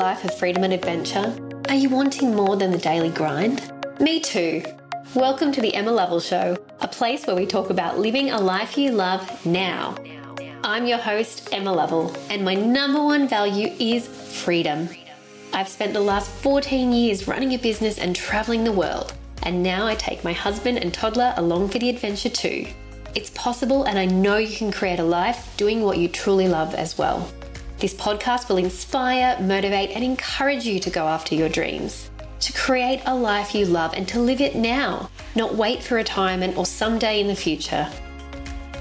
[0.00, 1.30] life of freedom and adventure?
[1.68, 3.70] Are you wanting more than the daily grind?
[4.00, 4.62] Me too.
[5.14, 8.78] Welcome to the Emma Lovell Show, a place where we talk about living a life
[8.78, 9.94] you love now.
[10.64, 14.88] I'm your host, Emma Lovell, and my number one value is freedom.
[15.52, 19.12] I've spent the last 14 years running a business and traveling the world,
[19.42, 22.66] and now I take my husband and toddler along for the adventure too.
[23.14, 26.74] It's possible, and I know you can create a life doing what you truly love
[26.74, 27.30] as well.
[27.80, 33.00] This podcast will inspire, motivate, and encourage you to go after your dreams, to create
[33.06, 37.22] a life you love and to live it now, not wait for retirement or someday
[37.22, 37.88] in the future.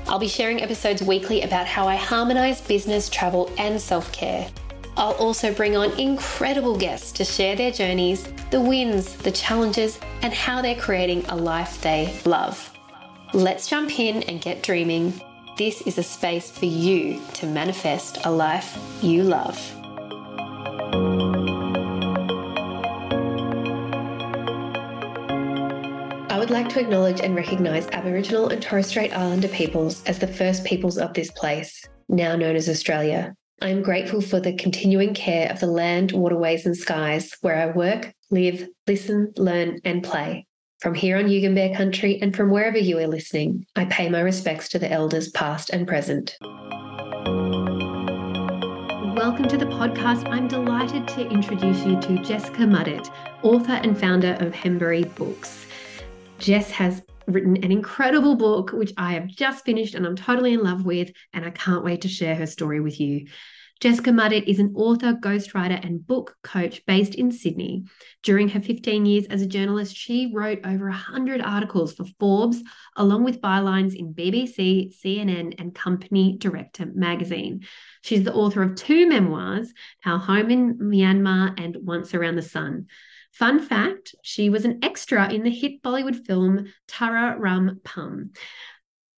[0.10, 4.50] I'll be sharing episodes weekly about how I harmonize business, travel, and self care.
[4.98, 10.34] I'll also bring on incredible guests to share their journeys, the wins, the challenges, and
[10.34, 12.78] how they're creating a life they love.
[13.34, 15.22] Let's jump in and get dreaming
[15.60, 19.60] this is a space for you to manifest a life you love.
[26.32, 30.28] I would like to acknowledge and recognise Aboriginal and Torres Strait Islander peoples as the
[30.28, 33.36] first peoples of this place, now known as Australia.
[33.62, 37.76] I am grateful for the continuing care of the land, waterways, and skies where I
[37.76, 40.48] work, live, listen, learn, and play.
[40.80, 44.70] From here on Yugambeh country and from wherever you are listening, I pay my respects
[44.70, 46.38] to the elders past and present.
[49.14, 50.26] Welcome to the podcast.
[50.30, 53.10] I'm delighted to introduce you to Jessica Mudditt,
[53.44, 55.66] author and founder of Hembury Books.
[56.38, 60.64] Jess has written an incredible book, which I have just finished and I'm totally in
[60.64, 63.28] love with, and I can't wait to share her story with you.
[63.80, 67.86] Jessica Mudditt is an author, ghostwriter, and book coach based in Sydney.
[68.24, 72.62] During her 15 years as a journalist, she wrote over 100 articles for Forbes,
[72.98, 77.62] along with bylines in BBC, CNN, and Company Director magazine.
[78.02, 79.74] She's the author of two memoirs,
[80.06, 82.88] Our Home in Myanmar and Once Around the Sun.
[83.32, 88.32] Fun fact she was an extra in the hit Bollywood film Tara Rum Pum.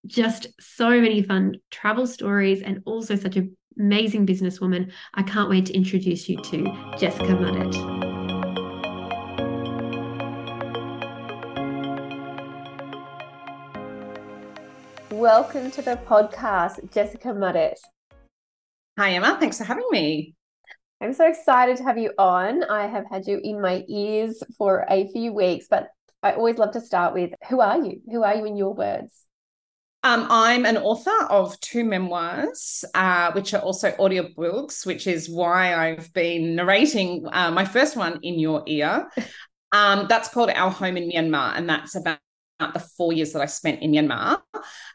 [0.06, 3.48] Just so many fun travel stories and also such a
[3.78, 4.92] amazing businesswoman.
[5.14, 6.64] I can't wait to introduce you to
[6.98, 7.76] Jessica Mudditt.
[15.12, 17.80] Welcome to the podcast, Jessica Mudditt.
[18.98, 19.38] Hi, Emma.
[19.40, 20.36] Thanks for having me.
[21.00, 22.64] I'm so excited to have you on.
[22.64, 25.90] I have had you in my ears for a few weeks, but
[26.22, 28.02] I always love to start with who are you?
[28.12, 29.26] Who are you in your words?
[30.04, 35.76] Um, I'm an author of two memoirs, uh, which are also audiobooks, which is why
[35.76, 39.10] I've been narrating uh, my first one in your ear.
[39.74, 42.20] Um, that's called Our Home in Myanmar, and that's about
[42.60, 44.42] the four years that I spent in Myanmar.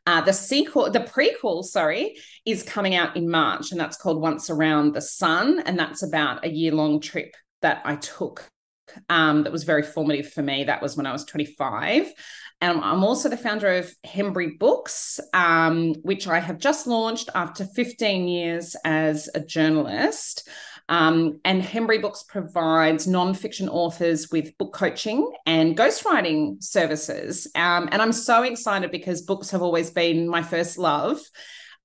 [0.04, 4.50] Uh, the sequel, the prequel, sorry, is coming out in March, and that's called Once
[4.50, 8.46] Around the Sun, and that's about a year long trip that I took.
[9.08, 10.64] Um, that was very formative for me.
[10.64, 12.12] That was when I was 25.
[12.60, 17.66] And I'm also the founder of Hembury Books, um, which I have just launched after
[17.66, 20.48] 15 years as a journalist.
[20.88, 27.46] Um, and Hembury Books provides nonfiction authors with book coaching and ghostwriting services.
[27.54, 31.20] Um, and I'm so excited because books have always been my first love.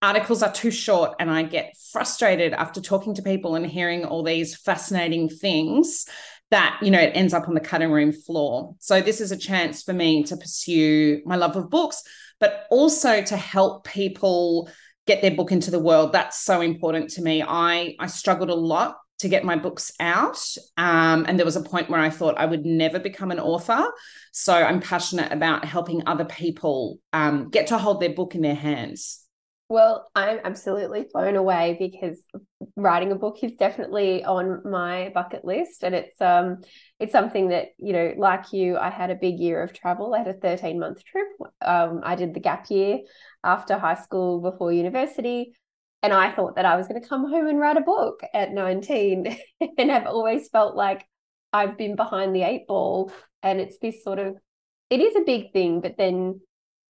[0.03, 4.23] Articles are too short, and I get frustrated after talking to people and hearing all
[4.23, 6.07] these fascinating things
[6.51, 8.75] that you know it ends up on the cutting room floor.
[8.79, 12.03] So this is a chance for me to pursue my love of books
[12.41, 14.69] but also to help people
[15.07, 16.11] get their book into the world.
[16.11, 17.41] That's so important to me.
[17.41, 20.43] I i struggled a lot to get my books out
[20.77, 23.85] um, and there was a point where i thought i would never become an author.
[24.33, 28.55] So i'm passionate about helping other people um, get to hold their book in their
[28.55, 29.20] hands
[29.71, 32.21] well, I'm absolutely blown away because
[32.75, 36.57] writing a book is definitely on my bucket list and it's um
[36.99, 40.13] it's something that you know like you I had a big year of travel.
[40.13, 41.27] I had a 13 month trip.
[41.61, 42.99] Um I did the gap year
[43.45, 45.53] after high school before university
[46.03, 48.51] and I thought that I was going to come home and write a book at
[48.51, 49.37] 19
[49.77, 51.07] and I've always felt like
[51.53, 54.35] I've been behind the eight ball and it's this sort of
[54.89, 56.41] it is a big thing but then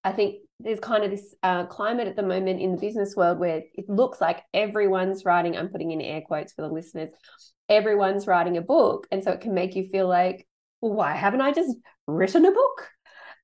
[0.04, 3.40] I think there's kind of this uh, climate at the moment in the business world
[3.40, 7.12] where it looks like everyone's writing i'm putting in air quotes for the listeners
[7.72, 9.08] everyone's writing a book.
[9.12, 10.46] And so it can make you feel like
[10.82, 11.76] well, why haven't i just
[12.06, 12.90] written a book?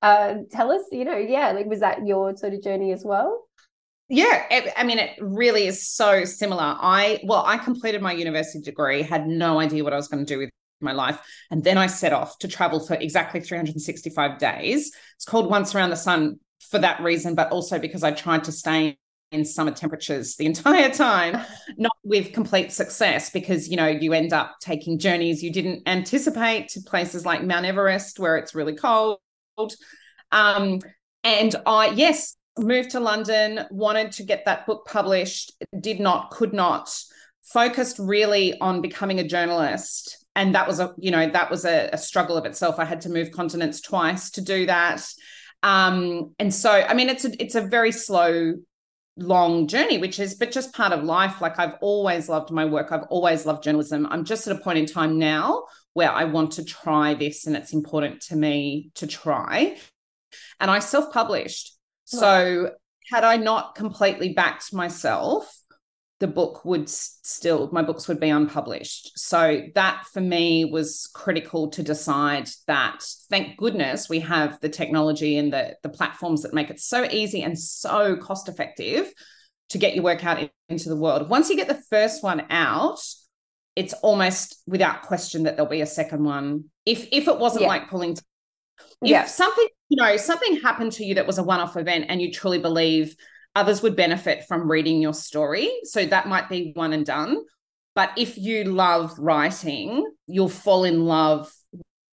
[0.01, 3.47] Uh, tell us you know yeah like was that your sort of journey as well?
[4.09, 6.75] Yeah i mean it really is so similar.
[6.79, 10.33] I well i completed my university degree had no idea what i was going to
[10.33, 10.49] do with
[10.79, 11.19] my life
[11.49, 14.91] and then i set off to travel for exactly 365 days.
[15.15, 18.51] It's called once around the sun for that reason, but also because I tried to
[18.51, 18.97] stay
[19.31, 21.45] in summer temperatures the entire time,
[21.77, 26.69] not with complete success because, you know, you end up taking journeys you didn't anticipate
[26.69, 29.19] to places like Mount Everest where it's really cold.
[30.31, 30.79] Um,
[31.23, 36.53] and I, yes, moved to London, wanted to get that book published, did not, could
[36.53, 36.89] not,
[37.43, 40.25] focused really on becoming a journalist.
[40.35, 42.77] And that was a, you know, that was a, a struggle of itself.
[42.77, 45.07] I had to move continents twice to do that.
[45.63, 48.53] Um, and so, I mean, it's a, it's a very slow
[49.19, 51.41] long journey which is but just part of life.
[51.41, 52.91] Like i've always loved my work.
[52.91, 54.07] I've always loved journalism.
[54.09, 55.63] I'm just at a point in time now
[55.93, 59.77] where i want to try this and it's important to me to try.
[60.59, 61.75] And i self-published.
[62.05, 62.71] So
[63.09, 65.56] had I not completely backed myself,
[66.19, 71.69] the book would still my books would be unpublished so that for me was critical
[71.69, 76.69] to decide that thank goodness we have the technology and the the platforms that make
[76.69, 79.11] it so easy and so cost effective
[79.69, 82.99] to get your work out into the world once you get the first one out
[83.75, 87.67] it's almost without question that there'll be a second one if if it wasn't yeah.
[87.67, 88.17] like pulling
[89.01, 89.25] if yeah.
[89.25, 92.31] something, you know, something happened to you that was a one off event and you
[92.31, 93.15] truly believe
[93.57, 95.69] others would benefit from reading your story.
[95.83, 97.43] So that might be one and done.
[97.95, 101.51] But if you love writing, you'll fall in love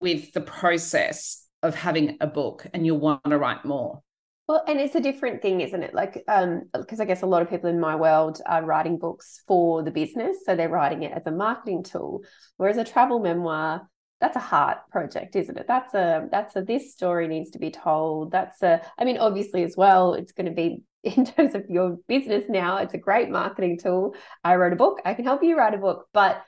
[0.01, 4.01] with the process of having a book and you'll want to write more.
[4.49, 5.95] Well, and it's a different thing, isn't it?
[5.95, 9.43] Like, um, because I guess a lot of people in my world are writing books
[9.47, 12.23] for the business, so they're writing it as a marketing tool.
[12.57, 13.89] Whereas a travel memoir,
[14.25, 15.67] that's a heart project isn't it?
[15.69, 18.33] That's a that's a this story needs to be told.
[18.33, 21.99] That's a i mean obviously as well it's going to be in terms of your
[22.09, 24.15] business now it's a great marketing tool.
[24.43, 26.43] I wrote a book i can help you write a book but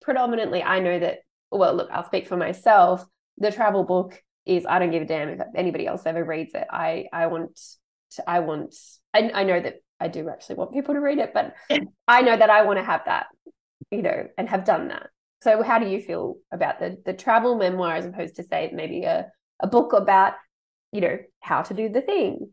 [0.00, 1.18] predominantly i know that
[1.50, 3.04] well look i'll speak for myself.
[3.36, 6.66] The travel book is i don't give a damn if anybody else ever reads it.
[6.70, 7.60] I i want
[8.12, 8.74] to, i want
[9.12, 11.54] I, I know that i do actually want people to read it but
[12.08, 13.26] i know that i want to have that
[13.90, 15.10] you know and have done that
[15.42, 19.04] so how do you feel about the the travel memoir as opposed to say maybe
[19.04, 19.30] a,
[19.60, 20.34] a book about,
[20.92, 22.50] you know, how to do the thing?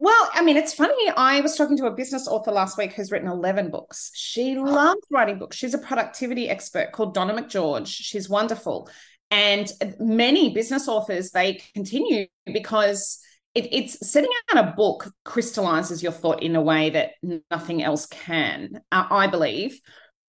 [0.00, 1.10] Well, I mean, it's funny.
[1.16, 4.12] I was talking to a business author last week who's written 11 books.
[4.14, 5.56] She loves writing books.
[5.56, 7.88] She's a productivity expert called Donna McGeorge.
[7.88, 8.88] She's wonderful.
[9.32, 13.20] And many business authors, they continue because
[13.54, 17.12] it, it's setting out a book crystallizes your thought in a way that
[17.50, 19.80] nothing else can, uh, I believe.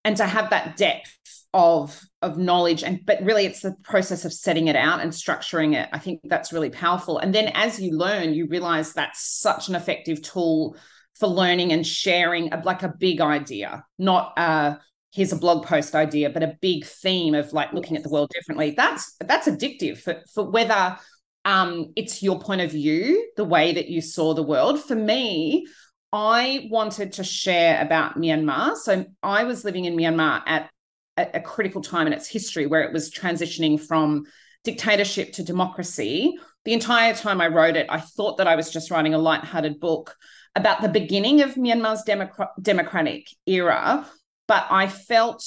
[0.05, 1.15] And to have that depth
[1.53, 5.73] of of knowledge and but really it's the process of setting it out and structuring
[5.75, 5.89] it.
[5.91, 7.17] I think that's really powerful.
[7.17, 10.77] And then as you learn you realize that's such an effective tool
[11.15, 14.75] for learning and sharing a, like a big idea not uh
[15.11, 18.29] here's a blog post idea but a big theme of like looking at the world
[18.31, 18.71] differently.
[18.77, 20.97] That's that's addictive for, for whether
[21.45, 24.83] um it's your point of view the way that you saw the world.
[24.83, 25.65] For me
[26.11, 28.75] I wanted to share about Myanmar.
[28.75, 30.69] So I was living in Myanmar at
[31.17, 34.25] a, a critical time in its history where it was transitioning from
[34.63, 36.37] dictatorship to democracy.
[36.65, 39.79] The entire time I wrote it, I thought that I was just writing a light-hearted
[39.79, 40.15] book
[40.55, 44.05] about the beginning of Myanmar's democ- democratic era,
[44.47, 45.45] but I felt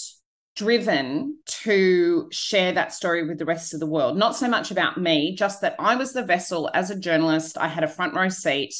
[0.55, 4.17] driven to share that story with the rest of the world.
[4.17, 7.59] Not so much about me, just that I was the vessel as a journalist.
[7.59, 8.75] I had a front row seat.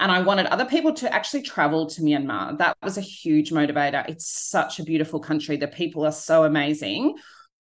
[0.00, 2.58] And I wanted other people to actually travel to Myanmar.
[2.58, 4.08] That was a huge motivator.
[4.08, 5.56] It's such a beautiful country.
[5.56, 7.16] The people are so amazing.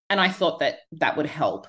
[0.10, 1.68] And I thought that that would help.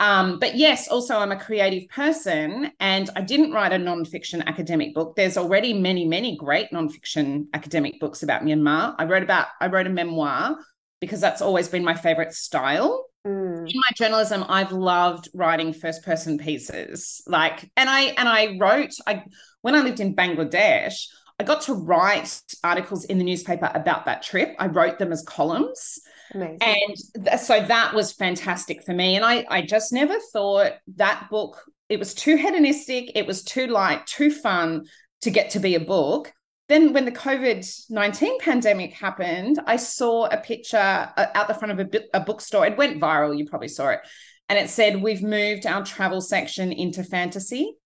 [0.00, 4.94] Um, but yes, also I'm a creative person and I didn't write a nonfiction academic
[4.94, 5.16] book.
[5.16, 8.94] There's already many, many great nonfiction academic books about Myanmar.
[8.96, 10.56] I wrote about, I wrote a memoir
[11.00, 13.07] because that's always been my favorite style.
[13.26, 13.68] Mm.
[13.68, 17.22] In my journalism, I've loved writing first person pieces.
[17.26, 19.24] Like, and I and I wrote, I
[19.62, 20.94] when I lived in Bangladesh,
[21.38, 24.54] I got to write articles in the newspaper about that trip.
[24.58, 26.00] I wrote them as columns.
[26.34, 26.58] Amazing.
[26.60, 29.16] And th- so that was fantastic for me.
[29.16, 33.68] And I, I just never thought that book, it was too hedonistic, it was too
[33.68, 34.86] light, too fun
[35.22, 36.32] to get to be a book.
[36.68, 41.78] Then, when the COVID 19 pandemic happened, I saw a picture uh, out the front
[41.78, 42.66] of a, a bookstore.
[42.66, 44.00] It went viral, you probably saw it.
[44.48, 47.76] And it said, We've moved our travel section into fantasy.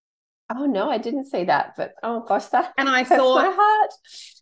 [0.55, 3.91] Oh no, I didn't see that, but oh gosh, that and I thought my heart.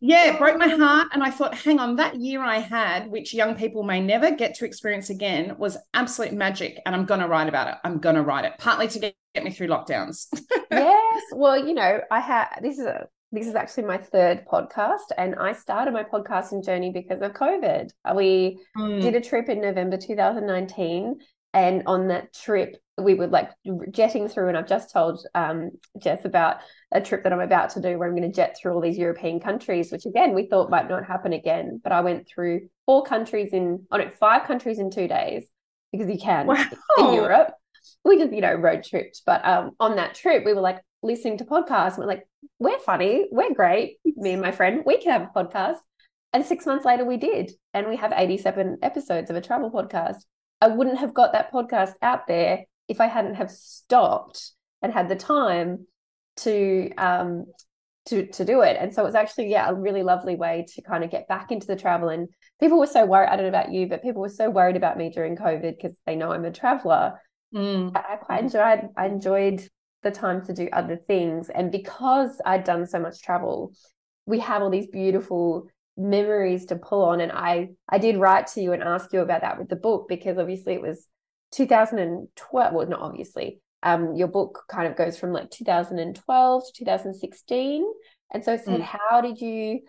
[0.01, 1.09] Yeah, it broke my heart.
[1.13, 4.55] And I thought, hang on, that year I had, which young people may never get
[4.57, 6.81] to experience again, was absolute magic.
[6.85, 7.75] And I'm gonna write about it.
[7.85, 10.27] I'm gonna write it, partly to get, get me through lockdowns.
[10.71, 11.23] yes.
[11.33, 15.37] Well, you know, I had this is a this is actually my third podcast, and
[15.37, 17.91] I started my podcasting journey because of COVID.
[18.15, 19.01] We mm.
[19.01, 21.19] did a trip in November 2019
[21.53, 23.51] And on that trip, we were like
[23.91, 26.59] jetting through, and I've just told um, Jess about
[26.93, 28.99] a trip that I'm about to do where I'm going to jet through all these
[28.99, 31.81] European countries, which again we thought might not happen again.
[31.83, 35.45] But I went through four countries in, oh no, five countries in two days
[35.93, 36.65] because you can wow.
[36.99, 37.53] in Europe.
[38.05, 39.23] We just, you know, road tripped.
[39.25, 41.99] But um, on that trip, we were like listening to podcasts.
[41.99, 42.27] We're like,
[42.59, 43.99] we're funny, we're great.
[44.05, 45.79] Me and my friend, we can have a podcast.
[46.33, 47.53] And six months later, we did.
[47.75, 50.19] And we have 87 episodes of a travel podcast.
[50.61, 54.53] I wouldn't have got that podcast out there if I hadn't have stopped
[54.83, 55.87] and had the time
[56.37, 57.47] to um
[58.07, 58.77] to to do it.
[58.79, 61.67] And so it's actually yeah a really lovely way to kind of get back into
[61.67, 62.09] the travel.
[62.09, 62.29] And
[62.61, 63.29] people were so worried.
[63.29, 65.97] I don't know about you, but people were so worried about me during COVID because
[66.07, 67.21] they know I'm a traveler.
[67.55, 67.97] Mm.
[67.97, 68.89] I, I quite enjoyed.
[68.97, 69.69] I enjoyed
[70.03, 73.73] the time to do other things, and because I'd done so much travel,
[74.27, 78.61] we have all these beautiful memories to pull on and i i did write to
[78.61, 81.07] you and ask you about that with the book because obviously it was
[81.53, 87.85] 2012 well not obviously um your book kind of goes from like 2012 to 2016
[88.33, 88.83] and so I said mm.
[88.85, 89.81] how did you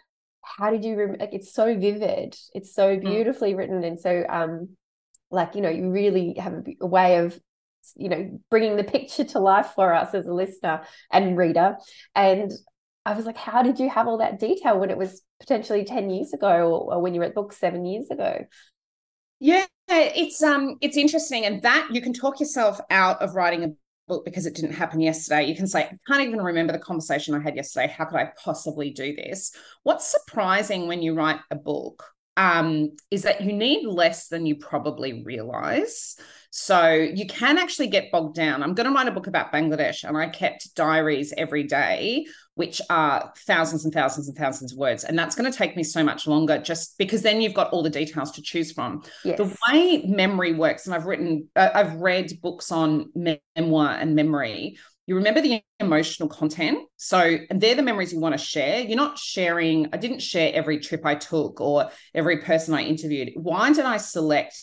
[0.41, 3.01] how did you rem- like it's so vivid it's so mm.
[3.01, 3.57] beautifully mm.
[3.57, 4.69] written and so um
[5.29, 7.39] like you know you really have a, a way of
[7.95, 11.77] you know bringing the picture to life for us as a listener and reader
[12.15, 12.51] and
[13.05, 16.09] I was like, how did you have all that detail when it was potentially 10
[16.09, 18.45] years ago or, or when you were at book seven years ago?
[19.39, 21.45] Yeah, it's um it's interesting.
[21.45, 23.69] And that you can talk yourself out of writing a
[24.07, 25.45] book because it didn't happen yesterday.
[25.45, 27.87] You can say, I can't even remember the conversation I had yesterday.
[27.87, 29.51] How could I possibly do this?
[29.81, 32.03] What's surprising when you write a book
[32.37, 36.15] um, is that you need less than you probably realize.
[36.53, 38.61] So you can actually get bogged down.
[38.61, 42.81] I'm going to write a book about Bangladesh, and I kept diaries every day, which
[42.89, 45.05] are thousands and thousands and thousands of words.
[45.05, 47.83] And that's going to take me so much longer just because then you've got all
[47.83, 49.01] the details to choose from.
[49.23, 49.37] Yes.
[49.37, 54.77] The way memory works, and I've written, uh, I've read books on memoir and memory.
[55.11, 56.87] You remember the emotional content.
[56.95, 58.79] So, they're the memories you want to share.
[58.79, 63.31] You're not sharing, I didn't share every trip I took or every person I interviewed.
[63.35, 64.55] Why did I select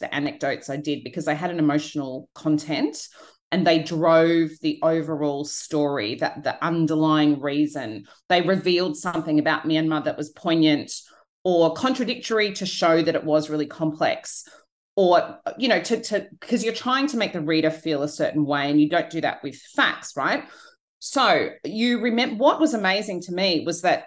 [0.00, 3.08] the anecdotes I did because they had an emotional content
[3.52, 8.06] and they drove the overall story, that the underlying reason.
[8.30, 10.92] They revealed something about Myanmar that was poignant
[11.44, 14.48] or contradictory to show that it was really complex.
[15.02, 18.44] Or, you know, to to because you're trying to make the reader feel a certain
[18.44, 20.44] way and you don't do that with facts, right?
[20.98, 24.04] So you remember what was amazing to me was that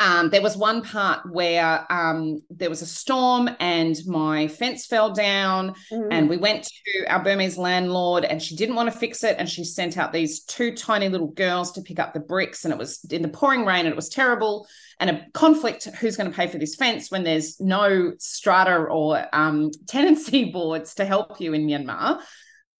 [0.00, 5.12] um, there was one part where um, there was a storm and my fence fell
[5.12, 6.12] down, mm-hmm.
[6.12, 9.48] and we went to our Burmese landlord, and she didn't want to fix it, and
[9.48, 12.78] she sent out these two tiny little girls to pick up the bricks, and it
[12.78, 14.68] was in the pouring rain, and it was terrible,
[15.00, 19.26] and a conflict: who's going to pay for this fence when there's no strata or
[19.32, 22.20] um, tenancy boards to help you in Myanmar?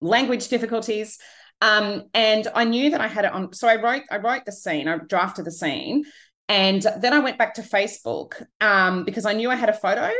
[0.00, 1.18] Language difficulties.
[1.60, 3.52] Um, and I knew that I had it on.
[3.52, 6.04] So I wrote, I wrote the scene, I drafted the scene,
[6.48, 10.10] and then I went back to Facebook um, because I knew I had a photo.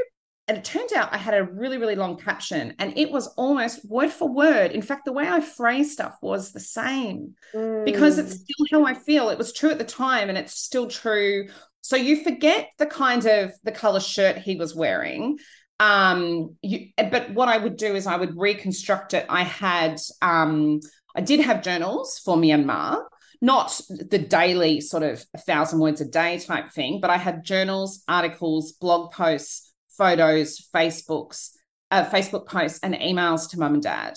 [0.47, 3.85] And it turned out I had a really, really long caption and it was almost
[3.87, 4.73] word for word.
[4.73, 7.85] In fact, the way I phrased stuff was the same mm.
[7.85, 8.39] because it's mm.
[8.39, 9.29] still how I feel.
[9.29, 11.49] It was true at the time and it's still true.
[11.83, 15.39] So you forget the kind of the color shirt he was wearing.
[15.81, 19.27] Um, you, but what I would do is I would reconstruct it.
[19.29, 20.81] I had, um,
[21.15, 23.03] I did have journals for Myanmar
[23.41, 27.45] not the daily sort of a thousand words a day type thing, but I had
[27.45, 31.51] journals, articles, blog posts, photos, Facebooks,
[31.91, 34.15] uh, Facebook posts, and emails to mum and dad.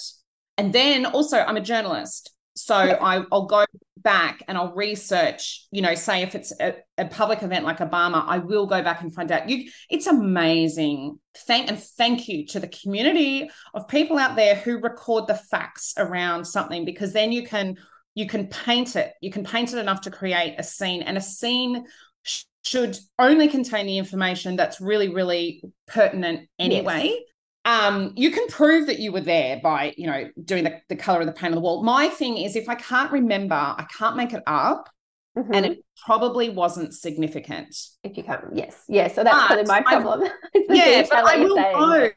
[0.57, 2.33] And then also, I'm a journalist.
[2.55, 3.65] So I, will go
[3.97, 8.23] back and I'll research, you know, say if it's a, a, public event like Obama,
[8.27, 9.49] I will go back and find out.
[9.49, 11.17] You, it's amazing.
[11.35, 15.93] Thank and thank you to the community of people out there who record the facts
[15.97, 17.77] around something because then you can
[18.15, 21.21] you can paint it you can paint it enough to create a scene and a
[21.21, 21.85] scene
[22.23, 27.05] sh- should only contain the information that's really really pertinent anyway.
[27.05, 27.21] Yes.
[27.65, 31.21] um you can prove that you were there by you know doing the, the color
[31.21, 31.83] of the paint on the wall.
[31.83, 34.89] My thing is if i can't remember i can't make it up
[35.37, 35.53] mm-hmm.
[35.53, 37.75] and it probably wasn't significant.
[38.03, 38.83] If you can't yes.
[38.87, 40.29] Yes so that's but kind of my problem.
[40.69, 42.09] Yeah but i will go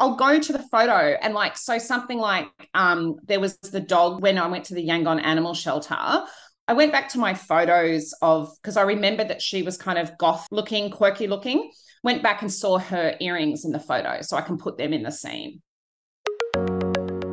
[0.00, 4.20] I'll go to the photo and like so something like um there was the dog
[4.20, 5.96] when I went to the Yangon animal shelter.
[6.68, 10.16] I went back to my photos of because I remember that she was kind of
[10.18, 11.70] goth looking, quirky looking.
[12.02, 15.04] Went back and saw her earrings in the photo so I can put them in
[15.04, 15.62] the scene.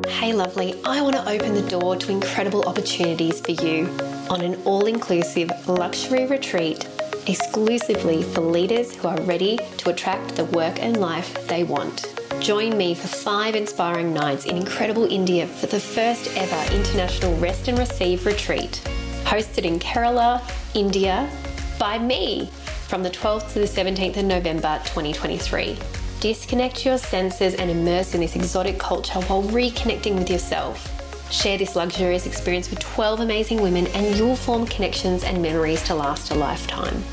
[0.08, 3.86] Hey, lovely, I want to open the door to incredible opportunities for you
[4.28, 6.86] on an all inclusive luxury retreat
[7.26, 12.19] exclusively for leaders who are ready to attract the work and life they want.
[12.40, 17.68] Join me for five inspiring nights in incredible India for the first ever international Rest
[17.68, 18.80] and Receive retreat,
[19.24, 20.40] hosted in Kerala,
[20.74, 21.30] India,
[21.78, 22.46] by me
[22.88, 25.76] from the 12th to the 17th of November 2023.
[26.20, 30.96] Disconnect your senses and immerse in this exotic culture while reconnecting with yourself.
[31.30, 35.94] Share this luxurious experience with 12 amazing women, and you'll form connections and memories to
[35.94, 37.04] last a lifetime.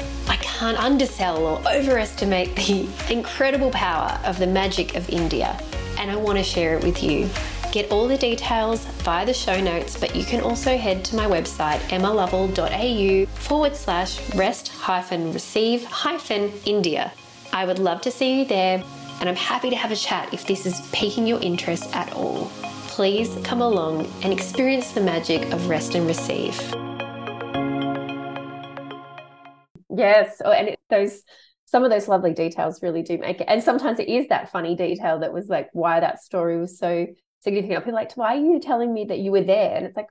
[0.57, 5.55] Can't undersell or overestimate the incredible power of the magic of India,
[5.99, 7.29] and I want to share it with you.
[7.71, 11.27] Get all the details via the show notes, but you can also head to my
[11.27, 17.13] website emmalovell.au forward slash rest hyphen receive hyphen India.
[17.53, 18.83] I would love to see you there,
[19.19, 22.49] and I'm happy to have a chat if this is piquing your interest at all.
[22.87, 26.59] Please come along and experience the magic of rest and receive.
[29.97, 31.23] Yes, oh, and it, those
[31.65, 33.47] some of those lovely details really do make it.
[33.49, 37.07] And sometimes it is that funny detail that was like why that story was so
[37.41, 37.83] significant.
[37.83, 39.75] People like, why are you telling me that you were there?
[39.75, 40.07] And it's like,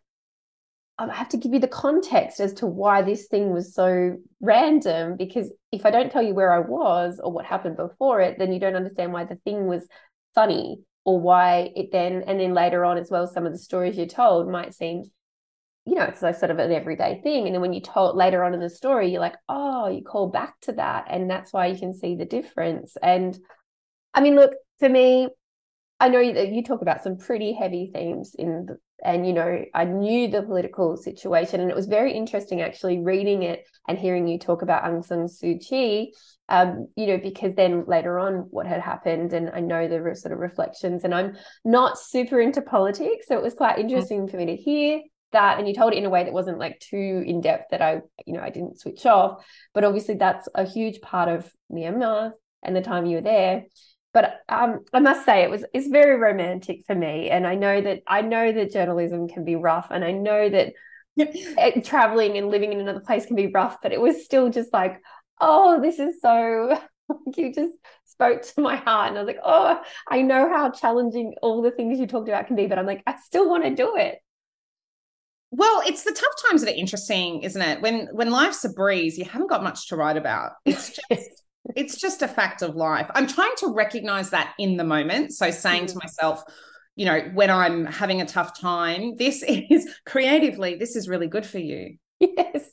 [0.98, 4.18] um, I have to give you the context as to why this thing was so
[4.40, 5.16] random.
[5.16, 8.52] Because if I don't tell you where I was or what happened before it, then
[8.52, 9.88] you don't understand why the thing was
[10.34, 13.96] funny or why it then, and then later on as well, some of the stories
[13.96, 15.04] you're told might seem
[15.86, 17.46] you know, it's like sort of an everyday thing.
[17.46, 20.28] And then when you told later on in the story, you're like, oh, you call
[20.28, 21.06] back to that.
[21.08, 22.96] And that's why you can see the difference.
[23.00, 23.38] And
[24.12, 25.28] I mean, look, for me,
[26.00, 29.64] I know that you talk about some pretty heavy themes in the, and you know,
[29.74, 34.26] I knew the political situation, and it was very interesting actually reading it and hearing
[34.26, 36.14] you talk about Aung San Suu Kyi.
[36.48, 40.32] Um, you know, because then later on, what had happened, and I know the sort
[40.32, 43.82] of reflections, and I'm not super into politics, so it was quite mm-hmm.
[43.82, 45.02] interesting for me to hear
[45.32, 47.82] that and you told it in a way that wasn't like too in depth that
[47.82, 49.44] I you know I didn't switch off.
[49.74, 53.64] But obviously that's a huge part of Myanmar and the time you were there.
[54.14, 57.28] But um, I must say it was it's very romantic for me.
[57.28, 60.72] And I know that I know that journalism can be rough and I know that
[61.18, 64.72] eh, traveling and living in another place can be rough but it was still just
[64.72, 65.00] like
[65.40, 66.78] oh this is so
[67.36, 71.34] you just spoke to my heart and I was like oh I know how challenging
[71.42, 73.74] all the things you talked about can be but I'm like I still want to
[73.74, 74.18] do it
[75.50, 77.80] well, it's the tough times that are interesting, isn't it?
[77.80, 80.52] When when life's a breeze, you haven't got much to write about.
[80.64, 81.42] It's just
[81.74, 83.10] it's just a fact of life.
[83.14, 85.32] I'm trying to recognize that in the moment.
[85.32, 85.92] So saying mm.
[85.92, 86.42] to myself,
[86.94, 91.46] you know, when I'm having a tough time, this is creatively, this is really good
[91.46, 91.96] for you.
[92.20, 92.70] Yes.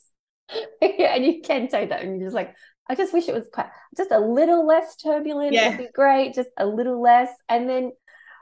[0.82, 2.54] yeah, and you can say that and you're just like,
[2.90, 5.54] I just wish it was quite just a little less turbulent.
[5.54, 5.68] Yeah.
[5.68, 7.30] It'd be great, just a little less.
[7.48, 7.92] And then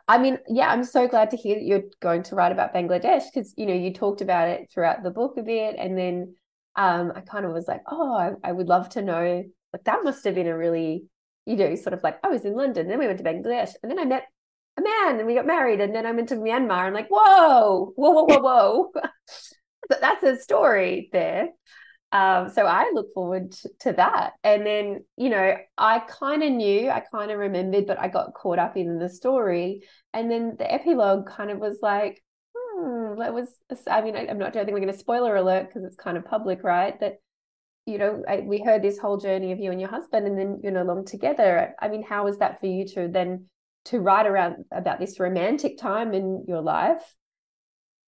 [0.08, 3.24] I mean, yeah, I'm so glad to hear that you're going to write about Bangladesh
[3.34, 6.36] because you know you talked about it throughout the book a bit, and then
[6.76, 9.44] um, I kind of was like, oh, I, I, would love to know.
[9.74, 11.06] Like that must have been a really,
[11.46, 13.92] you know, sort of like I was in London, then we went to Bangladesh, and
[13.92, 14.26] then I met
[14.78, 16.86] a man, and we got married, and then I went to Myanmar.
[16.86, 18.92] I'm like, whoa, whoa, whoa, whoa, whoa.
[19.90, 21.50] that's a story there.
[22.12, 24.34] Um, so I look forward to, that.
[24.44, 28.34] And then, you know, I kind of knew, I kind of remembered, but I got
[28.34, 29.84] caught up in the story.
[30.14, 32.22] And then the epilogue kind of was like,
[32.54, 33.48] hmm, that was,
[33.90, 36.18] I mean, I, am not, I think we're going to spoiler alert because it's kind
[36.18, 37.00] of public, right?
[37.00, 37.22] That,
[37.86, 40.60] you know, I, we heard this whole journey of you and your husband and then
[40.64, 41.76] you're no longer together.
[41.80, 43.46] I mean, how was that for you to then
[43.86, 47.16] to write around about this romantic time in your life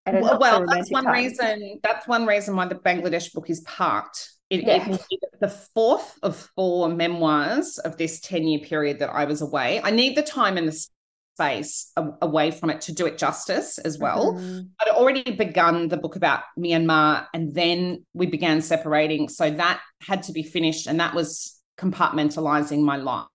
[0.06, 1.14] well, well that's one time.
[1.14, 1.80] reason.
[1.84, 4.30] That's one reason why the Bangladesh book is parked.
[4.50, 4.98] It, yeah.
[5.10, 9.82] it, the fourth of four memoirs of this 10 year period that I was away.
[9.84, 10.88] I need the time and the
[11.36, 14.34] space away from it to do it justice as well.
[14.34, 14.60] Mm-hmm.
[14.80, 19.30] I'd already begun the book about Myanmar and then we began separating.
[19.30, 20.86] So that had to be finished.
[20.86, 23.30] And that was compartmentalizing my life.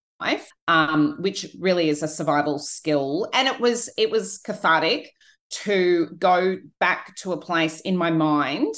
[0.66, 3.28] Um, which really is a survival skill.
[3.32, 5.12] And it was it was cathartic
[5.50, 8.74] to go back to a place in my mind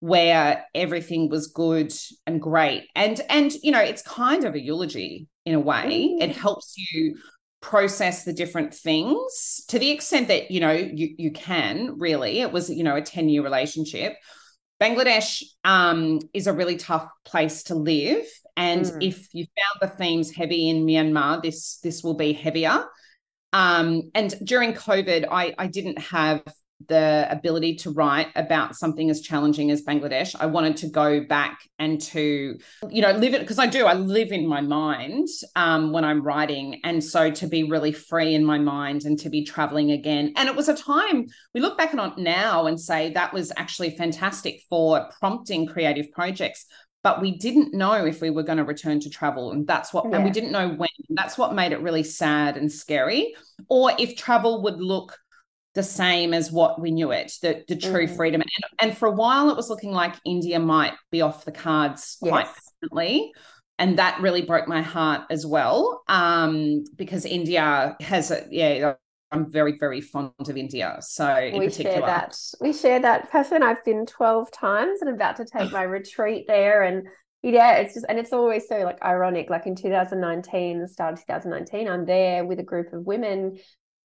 [0.00, 1.92] where everything was good
[2.26, 2.88] and great.
[2.94, 6.16] And and you know it's kind of a eulogy in a way.
[6.20, 7.16] It helps you
[7.60, 12.40] process the different things to the extent that you know you you can really.
[12.40, 14.14] It was you know a 10 year relationship.
[14.80, 18.26] Bangladesh um, is a really tough place to live.
[18.56, 19.08] And mm.
[19.08, 22.84] if you found the themes heavy in myanmar this this will be heavier
[23.54, 26.42] um, and during COVID, I, I didn't have
[26.88, 30.34] the ability to write about something as challenging as Bangladesh.
[30.38, 32.58] I wanted to go back and to,
[32.90, 33.86] you know, live it because I do.
[33.86, 38.34] I live in my mind um, when I'm writing, and so to be really free
[38.34, 40.32] in my mind and to be traveling again.
[40.36, 43.96] And it was a time we look back on now and say that was actually
[43.96, 46.66] fantastic for prompting creative projects.
[47.04, 49.52] But we didn't know if we were going to return to travel.
[49.52, 50.16] And that's what, yeah.
[50.16, 50.88] and we didn't know when.
[51.10, 53.36] That's what made it really sad and scary.
[53.68, 55.16] Or if travel would look
[55.74, 58.16] the same as what we knew it, the, the true mm.
[58.16, 58.40] freedom.
[58.40, 62.16] And, and, for a while, it was looking like India might be off the cards
[62.22, 62.30] yes.
[62.30, 62.48] quite
[62.80, 63.32] permanently.
[63.78, 68.94] And that really broke my heart as well, um, because India has a, yeah,
[69.34, 70.96] I'm very, very fond of India.
[71.00, 72.36] So we share that.
[72.60, 73.64] We share that passion.
[73.64, 76.84] I've been 12 times and I'm about to take my retreat there.
[76.84, 77.08] And
[77.42, 79.50] yeah, it's just, and it's always so like ironic.
[79.50, 83.58] Like in 2019, the start of 2019, I'm there with a group of women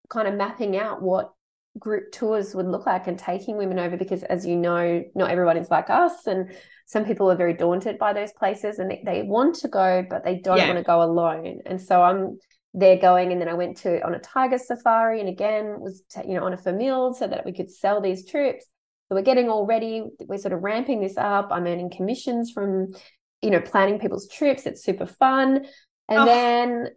[0.09, 1.31] kind of mapping out what
[1.77, 5.55] group tours would look like and taking women over because as you know not everyone
[5.55, 6.51] is like us and
[6.87, 10.25] some people are very daunted by those places and they, they want to go but
[10.25, 10.65] they don't yeah.
[10.65, 12.39] want to go alone and so i'm
[12.75, 16.35] they're going and then i went to on a tiger safari and again was you
[16.35, 18.65] know on a famil so that we could sell these trips.
[19.07, 20.03] So we're getting all ready.
[20.27, 21.49] We're sort of ramping this up.
[21.51, 22.93] I'm earning commissions from
[23.41, 24.65] you know planning people's trips.
[24.65, 25.65] It's super fun.
[26.07, 26.25] And oh.
[26.25, 26.87] then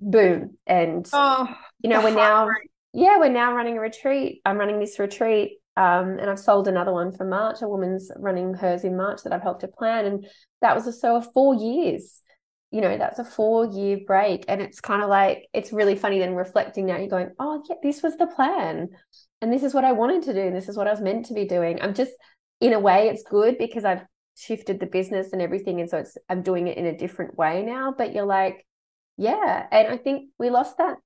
[0.00, 0.56] boom.
[0.66, 1.48] And oh,
[1.82, 2.48] you know we're now
[2.92, 4.40] yeah we're now running a retreat.
[4.46, 7.60] I'm running this retreat um, and I've sold another one for March.
[7.60, 10.26] A woman's running hers in March that I've helped her plan, and
[10.62, 12.20] that was a so four years
[12.74, 14.44] you know that's a four year break.
[14.48, 17.76] And it's kind of like it's really funny then reflecting now you're going oh yeah
[17.84, 18.88] this was the plan.
[19.40, 20.40] And this is what i wanted to do.
[20.40, 21.80] And this is what i was meant to be doing.
[21.80, 22.10] I'm just
[22.60, 24.02] in a way it's good because i've
[24.36, 25.80] shifted the business and everything.
[25.80, 27.94] And so it's i'm doing it in a different way now.
[27.96, 28.66] But you're like
[29.16, 29.66] yeah.
[29.70, 30.96] And i think we lost that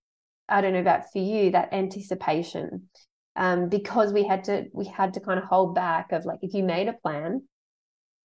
[0.49, 2.89] i don't know about for you that anticipation
[3.37, 6.55] um, because we had to we had to kind of hold back of like if
[6.55, 7.43] you made a plan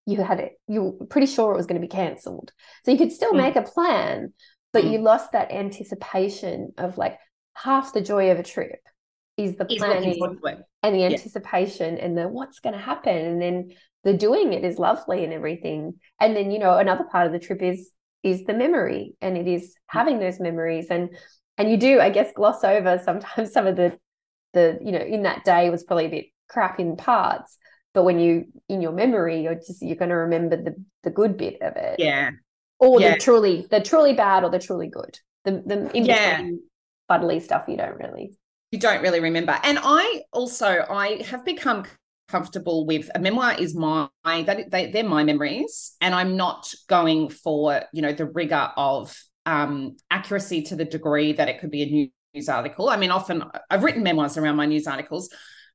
[0.06, 2.52] you had it you were pretty sure it was going to be cancelled
[2.84, 3.38] so you could still mm.
[3.38, 4.34] make a plan
[4.72, 4.92] but mm.
[4.92, 7.18] you lost that anticipation of like
[7.56, 8.80] half the joy of a trip
[9.38, 10.20] is the planning
[10.84, 12.06] and the anticipation yeah.
[12.06, 13.72] and the what's going to happen and then
[14.04, 17.40] the doing it is lovely and everything and then you know another part of the
[17.40, 19.74] trip is is the memory and it is mm.
[19.88, 21.16] having those memories and
[21.58, 23.98] and you do i guess gloss over sometimes some of the
[24.54, 27.58] the you know in that day was probably a bit crap in parts
[27.94, 31.38] but when you in your memory you're just you're going to remember the the good
[31.38, 32.00] bit of it.
[32.00, 32.32] Yeah.
[32.80, 33.14] Or yeah.
[33.14, 35.20] the truly the truly bad or the truly good.
[35.46, 36.50] The the in yeah.
[37.10, 38.36] fuddly stuff you don't really
[38.72, 39.58] you don't really remember.
[39.64, 41.86] And i also i have become
[42.30, 45.96] comfortable with a memoir is my that they, they're my memories.
[46.02, 51.34] And i'm not going for you know the rigor of um accuracy to the degree
[51.34, 52.90] that it could be a news article.
[52.90, 55.30] I mean often i've written memoirs around my news articles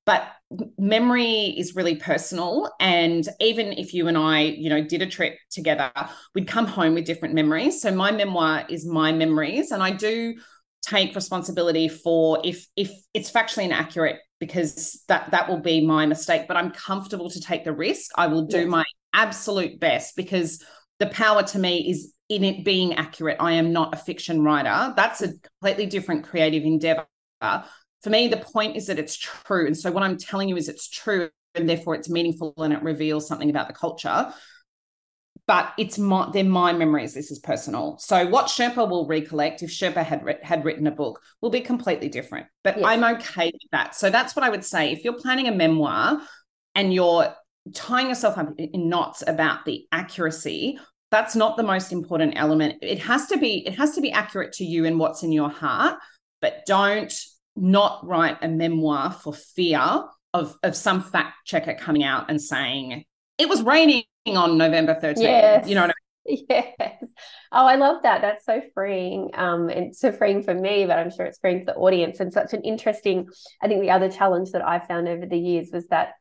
[0.09, 0.33] but
[0.79, 5.35] memory is really personal and even if you and i you know did a trip
[5.51, 5.93] together
[6.35, 7.83] we'd come home with different memories.
[7.83, 10.35] So my memoir is my memories and i do
[10.81, 16.49] take responsibility for if if it's factually inaccurate because that that will be my mistake
[16.49, 18.11] but i'm comfortable to take the risk.
[18.17, 18.69] I will do yes.
[18.69, 20.65] my absolute best because
[21.01, 23.37] the power to me is in it being accurate.
[23.41, 24.95] I am not a fiction writer.
[24.97, 27.07] That's a completely different creative endeavor
[28.03, 29.67] for me, the point is that it's true.
[29.67, 32.83] And so what I'm telling you is it's true and therefore it's meaningful and it
[32.83, 34.33] reveals something about the culture.
[35.47, 37.15] But it's my they're my memories.
[37.15, 37.97] This is personal.
[37.99, 42.11] So what Sherpa will recollect if Sherpa had had written a book will be completely
[42.11, 42.47] different.
[42.63, 42.85] But yes.
[42.87, 43.95] I'm okay with that.
[43.95, 44.93] So that's what I would say.
[44.93, 46.21] If you're planning a memoir
[46.75, 47.35] and you're
[47.73, 50.79] tying yourself up in knots about the accuracy,
[51.11, 52.77] that's not the most important element.
[52.83, 55.51] It has to be it has to be accurate to you and what's in your
[55.51, 55.99] heart.
[56.43, 57.13] But don't
[57.61, 63.05] not write a memoir for fear of, of some fact checker coming out and saying
[63.39, 65.23] it was raining on November 13th.
[65.23, 65.69] Yes.
[65.69, 65.95] You know what I mean?
[66.51, 67.05] Yes.
[67.53, 68.21] Oh, I love that.
[68.21, 69.31] That's so freeing.
[69.33, 72.21] Um, and so freeing for me, but I'm sure it's freeing for the audience.
[72.21, 73.29] And such an interesting,
[73.63, 76.13] I think the other challenge that I found over the years was that,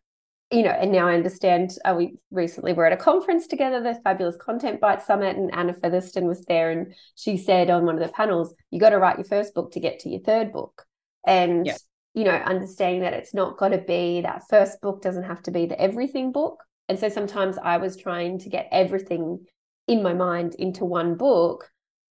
[0.50, 4.00] you know, and now I understand uh, we recently were at a conference together, the
[4.02, 6.72] Fabulous Content Bite Summit, and Anna Featherstone was there.
[6.72, 9.74] And she said on one of the panels, you got to write your first book
[9.74, 10.87] to get to your third book
[11.28, 11.68] and
[12.14, 15.52] you know understanding that it's not got to be that first book doesn't have to
[15.52, 16.64] be the everything book.
[16.90, 19.46] And so sometimes i was trying to get everything
[19.88, 21.70] in my mind into one book.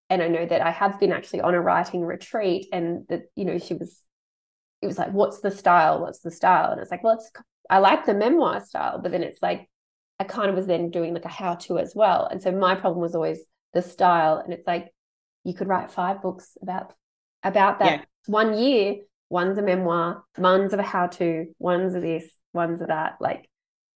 [0.09, 3.45] And i know that i have been actually on a writing retreat and that you
[3.45, 4.01] know she was
[4.83, 6.01] it was like what's the style?
[6.01, 6.71] What's the style?
[6.71, 7.33] And it's like well it's
[7.69, 9.69] i like the memoir style but then it's like
[10.21, 12.27] i kind of was then doing like a how to as well.
[12.27, 13.41] And so my problem was always
[13.73, 14.37] the style.
[14.39, 14.93] And it's like
[15.43, 16.93] you could write five books about
[17.43, 18.97] about that yeah one year,
[19.29, 23.17] one's a memoir, one's of a how to, one's of this, one's of that.
[23.21, 23.49] Like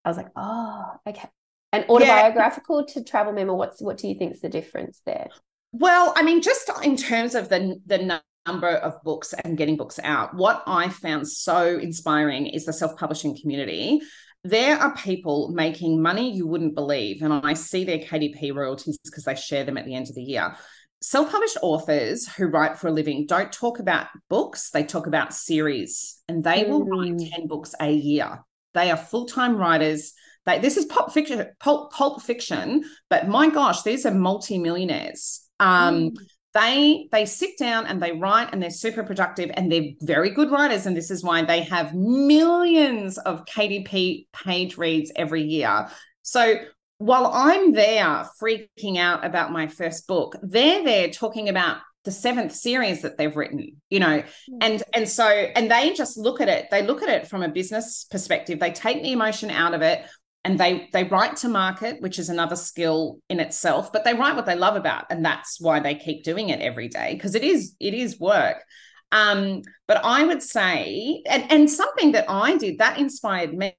[0.05, 1.29] I was like, oh, okay.
[1.73, 2.95] And autobiographical yeah.
[2.95, 5.29] to travel memo, what's what do you think is the difference there?
[5.73, 10.01] Well, I mean, just in terms of the the number of books and getting books
[10.03, 14.01] out, what I found so inspiring is the self-publishing community.
[14.45, 17.23] there are people making money you wouldn't believe.
[17.23, 20.23] And I see their KDP royalties because they share them at the end of the
[20.23, 20.57] year.
[21.03, 25.33] Self published authors who write for a living don't talk about books, they talk about
[25.33, 26.69] series, and they mm.
[26.69, 27.31] will write mm.
[27.35, 28.45] 10 books a year.
[28.75, 30.13] They are full time writers.
[30.47, 35.47] They, this is pulp fiction, pulp, pulp fiction, but my gosh, these are multi-millionaires.
[35.59, 36.17] Um, mm
[36.53, 40.51] they they sit down and they write and they're super productive and they're very good
[40.51, 45.89] writers and this is why they have millions of KDP page reads every year.
[46.23, 46.57] So
[47.01, 52.53] while I'm there freaking out about my first book, they're there talking about the seventh
[52.53, 54.59] series that they've written you know hmm.
[54.63, 57.49] and and so and they just look at it they look at it from a
[57.49, 60.03] business perspective they take the emotion out of it
[60.43, 64.35] and they they write to market which is another skill in itself but they write
[64.35, 67.45] what they love about and that's why they keep doing it every day because it
[67.45, 68.65] is it is work
[69.13, 73.75] um but i would say and and something that i did that inspired me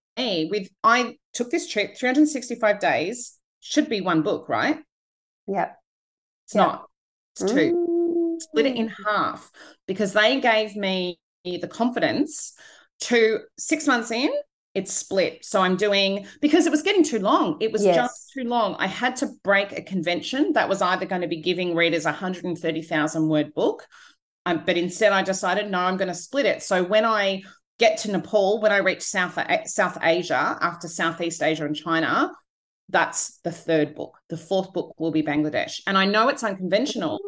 [0.50, 4.80] with i took this trip 365 days should be one book right
[5.48, 5.78] yep
[6.46, 6.68] it's yep.
[6.68, 6.86] not
[7.34, 8.40] it's two mm-hmm.
[8.40, 9.50] split it in half
[9.88, 12.54] because they gave me the confidence
[13.00, 14.32] to six months in
[14.74, 15.44] it's split.
[15.44, 17.58] So I'm doing because it was getting too long.
[17.60, 17.96] It was yes.
[17.96, 18.76] just too long.
[18.80, 22.10] I had to break a convention that was either going to be giving readers a
[22.10, 23.86] 130,000 word book.
[24.46, 26.64] Um, but instead, I decided no, I'm going to split it.
[26.64, 27.44] So when I
[27.80, 32.32] get to Nepal, when I reach South South Asia after Southeast Asia and China,
[32.90, 34.18] that's the third book.
[34.30, 37.20] The fourth book will be Bangladesh, and I know it's unconventional.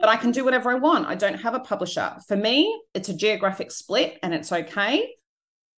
[0.00, 1.06] But I can do whatever I want.
[1.06, 2.16] I don't have a publisher.
[2.26, 5.14] For me, it's a geographic split and it's okay.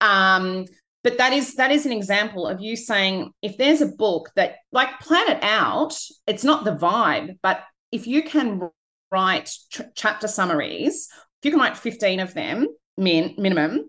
[0.01, 0.65] Um,
[1.05, 4.57] but that is that is an example of you saying if there's a book that
[4.73, 5.95] like plan it out
[6.27, 8.69] it's not the vibe but if you can
[9.15, 13.89] write tr- chapter summaries if you can write 15 of them min minimum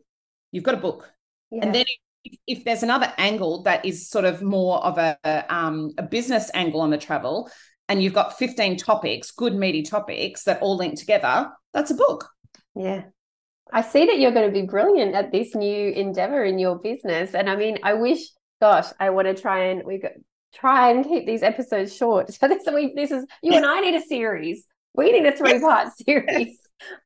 [0.52, 1.12] you've got a book
[1.52, 1.64] yeah.
[1.64, 1.86] and then
[2.24, 5.18] if, if, there's another angle that is sort of more of a
[5.50, 7.50] um, a business angle on the travel
[7.88, 12.30] and you've got 15 topics good meaty topics that all link together that's a book
[12.76, 13.04] yeah
[13.72, 17.34] I see that you're going to be brilliant at this new endeavor in your business.
[17.34, 18.20] And I mean, I wish,
[18.62, 20.02] gosh, I want to try and we
[20.54, 22.30] try and keep these episodes short.
[22.40, 24.66] So this we this is you and I need a series.
[24.96, 26.60] We need a three part series.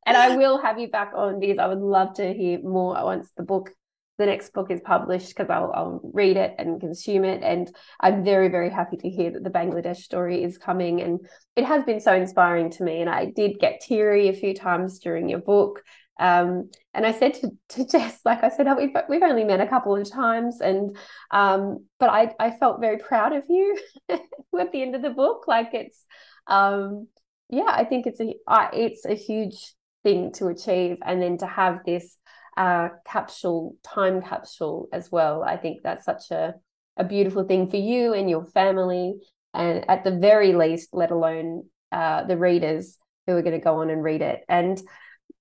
[0.04, 3.30] And I will have you back on because I would love to hear more once
[3.36, 3.70] the book,
[4.18, 7.42] the next book is published, because I'll, I'll read it and consume it.
[7.42, 11.00] And I'm very, very happy to hear that the Bangladesh story is coming.
[11.00, 11.20] And
[11.56, 13.00] it has been so inspiring to me.
[13.00, 15.82] And I did get teary a few times during your book
[16.20, 19.60] um, and I said to, to Jess, like I said, oh, we've, we've only met
[19.60, 20.60] a couple of times.
[20.60, 20.96] And,
[21.30, 23.78] um, but I, I felt very proud of you
[24.10, 25.44] at the end of the book.
[25.48, 26.04] Like it's,
[26.46, 27.08] um,
[27.50, 30.98] yeah, I think it's a, uh, it's a huge thing to achieve.
[31.04, 32.16] And then to have this
[32.56, 35.42] uh, capsule, time capsule as well.
[35.42, 36.54] I think that's such a,
[36.96, 39.14] a beautiful thing for you and your family.
[39.52, 43.80] And at the very least, let alone uh, the readers who are going to go
[43.80, 44.42] on and read it.
[44.48, 44.80] And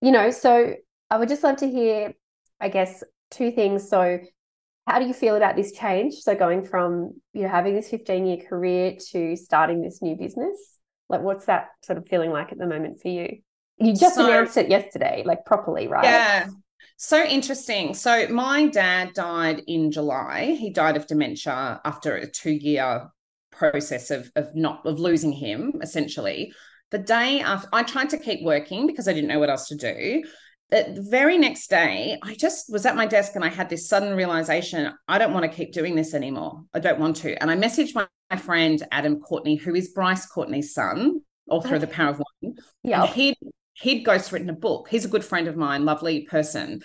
[0.02, 0.74] you know, so
[1.10, 2.14] I would just love to hear,
[2.60, 3.90] I guess, two things.
[3.90, 4.20] So,
[4.88, 6.16] how do you feel about this change?
[6.16, 10.79] So, going from you know having this 15 year career to starting this new business,
[11.10, 13.40] like what's that sort of feeling like at the moment for you?
[13.78, 16.04] You just so, announced it yesterday, like properly, right?
[16.04, 16.48] Yeah.
[16.98, 17.94] So interesting.
[17.94, 20.58] So my dad died in July.
[20.60, 23.10] He died of dementia after a two year
[23.52, 26.54] process of of not of losing him essentially
[26.92, 29.76] the day after, I tried to keep working because I didn't know what else to
[29.76, 30.24] do.
[30.72, 34.16] The very next day, I just was at my desk and I had this sudden
[34.16, 36.64] realization I don't want to keep doing this anymore.
[36.74, 37.40] I don't want to.
[37.42, 41.82] And I messaged my, my friend Adam Courtenay, who is Bryce Courtenay's son, author of
[41.82, 42.56] The Power of One.
[42.84, 43.08] Yeah.
[43.08, 43.38] He'd,
[43.74, 44.88] he'd ghostwritten a book.
[44.90, 46.84] He's a good friend of mine, lovely person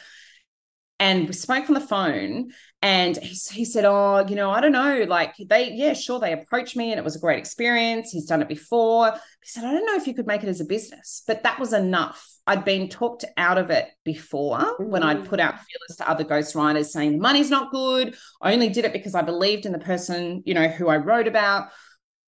[1.01, 4.73] and we spoke on the phone and he, he, said oh you know i don't
[4.73, 8.11] know like they yeah sure they approached me and it was a great experience.
[8.11, 9.13] He's done it before.
[9.13, 11.59] He said i don't know if you could make it as a business but that
[11.59, 12.31] was enough.
[12.47, 14.91] I'd been talked out of it before mm-hmm.
[14.91, 18.17] when i'd put out feelers to other ghostwriters saying the money's not good.
[18.41, 21.27] I only did it because i believed in the person you know who i wrote
[21.27, 21.69] about.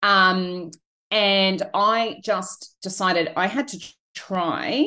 [0.03, 0.71] Um
[1.11, 4.85] and i just decided i had to try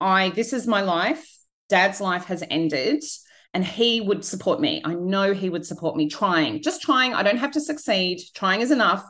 [0.00, 1.41] i this is my life
[1.72, 3.02] dad's life has ended
[3.54, 4.82] and he would support me.
[4.84, 7.14] I know he would support me trying, just trying.
[7.14, 8.20] I don't have to succeed.
[8.34, 9.02] Trying is enough.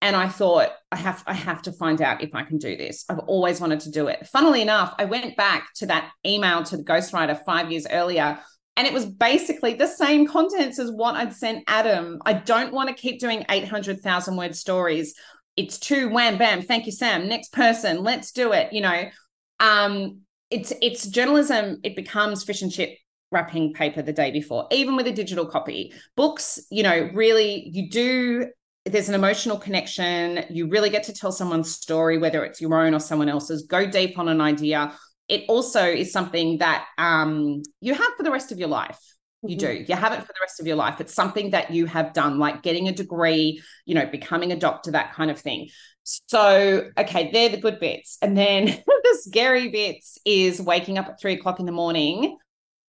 [0.00, 3.04] And I thought I have I have to find out if I can do this.
[3.08, 4.28] I've always wanted to do it.
[4.28, 8.38] Funnily enough, I went back to that email to the ghostwriter five years earlier,
[8.76, 12.20] and it was basically the same contents as what I'd sent Adam.
[12.24, 15.14] I don't want to keep doing 800,000 word stories.
[15.56, 16.62] It's too wham bam.
[16.62, 17.26] Thank you, Sam.
[17.26, 18.04] Next person.
[18.04, 18.72] Let's do it.
[18.72, 19.10] You know,
[19.58, 22.96] um, it's it's journalism it becomes fish and chip
[23.30, 25.92] wrapping paper the day before, even with a digital copy.
[26.16, 28.46] Books, you know, really, you do,
[28.84, 30.44] there's an emotional connection.
[30.50, 33.86] You really get to tell someone's story, whether it's your own or someone else's, go
[33.86, 34.94] deep on an idea.
[35.28, 38.98] It also is something that um, you have for the rest of your life.
[39.42, 39.84] You mm-hmm.
[39.84, 39.84] do.
[39.86, 41.00] You have it for the rest of your life.
[41.00, 44.92] It's something that you have done, like getting a degree, you know, becoming a doctor,
[44.92, 45.68] that kind of thing.
[46.08, 48.18] So, okay, they're the good bits.
[48.22, 52.36] And then the scary bits is waking up at three o'clock in the morning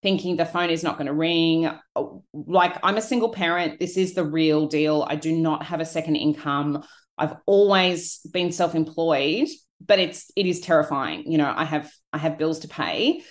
[0.02, 1.70] thinking the phone is not going to ring.
[1.96, 3.80] Oh, like, I'm a single parent.
[3.80, 5.06] This is the real deal.
[5.08, 6.84] I do not have a second income.
[7.18, 9.50] I've always been self-employed,
[9.86, 11.30] but it's it is terrifying.
[11.30, 13.24] You know, I have I have bills to pay.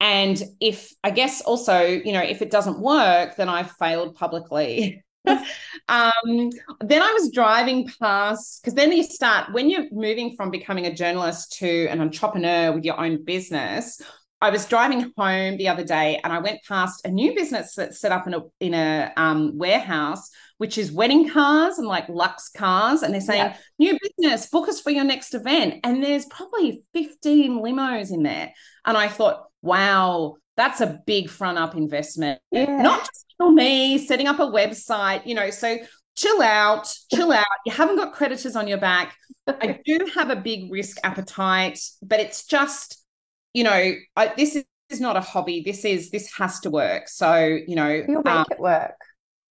[0.00, 5.02] And if I guess also, you know, if it doesn't work, then I've failed publicly.
[5.88, 10.86] um, then I was driving past because then you start when you're moving from becoming
[10.86, 14.00] a journalist to an entrepreneur with your own business.
[14.40, 17.98] I was driving home the other day and I went past a new business that's
[17.98, 22.50] set up in a in a um, warehouse, which is wedding cars and like luxe
[22.50, 23.02] cars.
[23.02, 23.56] And they're saying, yeah.
[23.78, 25.80] new business, book us for your next event.
[25.84, 28.52] And there's probably 15 limos in there.
[28.84, 32.40] And I thought, wow, that's a big front up investment.
[32.50, 32.82] Yeah.
[32.82, 35.78] Not just for me, setting up a website, you know, so
[36.16, 37.44] chill out, chill out.
[37.64, 39.16] You haven't got creditors on your back.
[39.46, 43.04] I do have a big risk appetite, but it's just,
[43.52, 45.62] you know, I, this is, is not a hobby.
[45.64, 47.08] This is, this has to work.
[47.08, 48.94] So, you know, you'll make um, it work.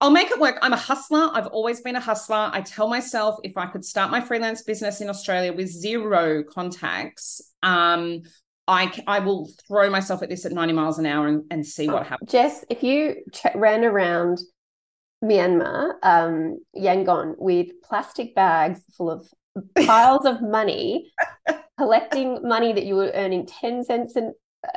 [0.02, 0.58] I'll make it work.
[0.62, 1.30] I'm a hustler.
[1.34, 2.50] I've always been a hustler.
[2.52, 7.42] I tell myself if I could start my freelance business in Australia with zero contacts,
[7.64, 8.22] um,
[8.68, 11.88] I, I will throw myself at this at 90 miles an hour and, and see
[11.88, 12.32] what happens.
[12.32, 14.40] Jess, if you ch- ran around
[15.24, 19.28] Myanmar, um, Yangon, with plastic bags full of
[19.86, 21.12] piles of money,
[21.78, 24.34] collecting money that you were earning 10 cents an,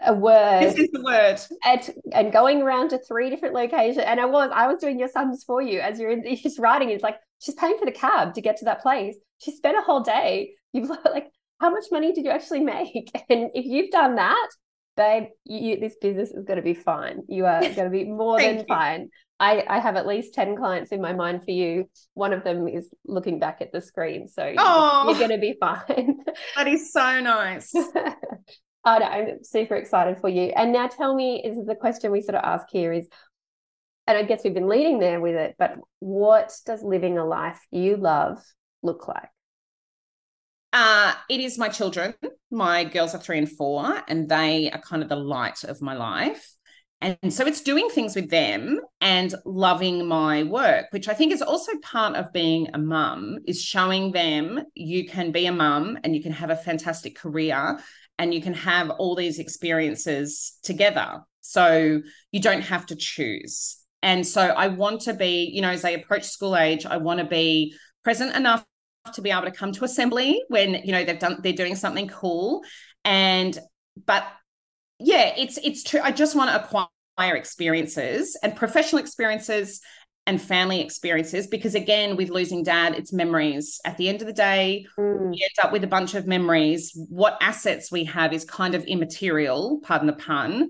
[0.07, 0.63] a word.
[0.63, 1.41] This is the word.
[1.65, 3.99] At, and going around to three different locations.
[3.99, 6.91] And I was, I was doing your sums for you as you're in, she's writing.
[6.91, 9.17] It's like, she's paying for the cab to get to that place.
[9.39, 10.53] She spent a whole day.
[10.73, 13.11] You've like, how much money did you actually make?
[13.31, 14.49] And if you've done that,
[14.97, 17.23] babe, you, this business is going to be fine.
[17.29, 18.65] You are going to be more than you.
[18.67, 19.09] fine.
[19.41, 21.89] I, I have at least 10 clients in my mind for you.
[22.15, 24.29] One of them is looking back at the screen.
[24.29, 26.19] So oh, you're going to be fine.
[26.57, 27.73] That is so nice.
[27.75, 28.15] Oh,
[28.85, 30.53] I know, I'm super excited for you.
[30.57, 33.07] And now tell me, is the question we sort of ask here is,
[34.07, 37.61] and I guess we've been leading there with it, but what does living a life
[37.71, 38.39] you love
[38.83, 39.29] look like?
[40.73, 42.15] Uh, it is my children.
[42.51, 45.95] My girls are three and four, and they are kind of the light of my
[45.95, 46.55] life.
[47.01, 51.43] And so it's doing things with them and loving my work, which I think is
[51.43, 56.17] also part of being a mum, is showing them you can be a mum and
[56.17, 57.79] you can have a fantastic career
[58.19, 61.21] and you can have all these experiences together.
[61.41, 62.03] So
[62.33, 63.79] you don't have to choose.
[64.03, 67.21] And so I want to be, you know, as they approach school age, I want
[67.21, 68.65] to be present enough
[69.13, 72.09] to be able to come to assembly when you know they've done they're doing something
[72.09, 72.63] cool.
[73.05, 73.59] And
[74.07, 74.25] but
[74.99, 76.01] yeah it's it's true.
[76.03, 79.81] I just want to acquire experiences and professional experiences
[80.27, 83.81] and family experiences because again with losing dad it's memories.
[83.85, 85.31] At the end of the day mm.
[85.31, 86.93] we end up with a bunch of memories.
[87.09, 90.69] What assets we have is kind of immaterial pardon the pun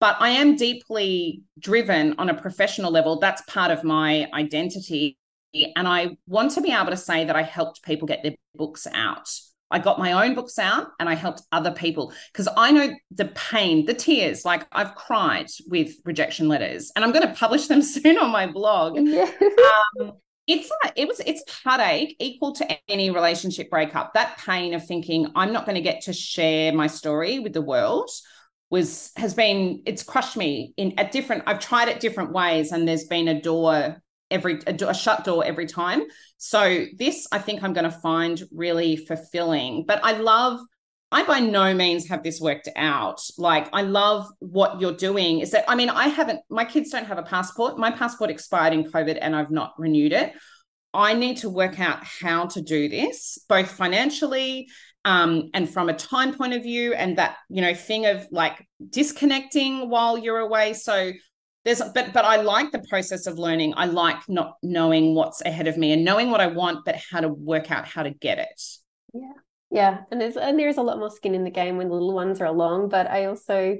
[0.00, 3.18] but i am deeply driven on a professional level.
[3.18, 5.16] That's part of my identity
[5.54, 8.86] and I want to be able to say that I helped people get their books
[8.92, 9.28] out.
[9.70, 13.26] I got my own books out and I helped other people because I know the
[13.26, 14.44] pain, the tears.
[14.44, 18.46] Like I've cried with rejection letters and I'm going to publish them soon on my
[18.46, 18.98] blog.
[18.98, 19.30] Yeah.
[20.00, 20.12] Um,
[20.46, 24.14] it's like it was it's heartache equal to any relationship breakup.
[24.14, 27.60] That pain of thinking I'm not going to get to share my story with the
[27.60, 28.10] world
[28.70, 32.88] was has been it's crushed me in at different I've tried it different ways and
[32.88, 36.02] there's been a door every a, a shut door every time.
[36.36, 39.84] So this I think I'm going to find really fulfilling.
[39.86, 40.60] But I love
[41.10, 43.20] I by no means have this worked out.
[43.38, 45.40] Like, I love what you're doing.
[45.40, 47.78] Is that, I mean, I haven't, my kids don't have a passport.
[47.78, 50.34] My passport expired in COVID and I've not renewed it.
[50.92, 54.68] I need to work out how to do this, both financially
[55.04, 58.66] um, and from a time point of view, and that, you know, thing of like
[58.90, 60.74] disconnecting while you're away.
[60.74, 61.12] So,
[61.68, 63.74] there's but but I like the process of learning.
[63.76, 67.20] I like not knowing what's ahead of me and knowing what I want, but how
[67.20, 68.62] to work out how to get it.
[69.12, 69.32] Yeah.
[69.70, 69.98] Yeah.
[70.10, 72.40] And there's and there's a lot more skin in the game when the little ones
[72.40, 72.88] are along.
[72.88, 73.76] But I also,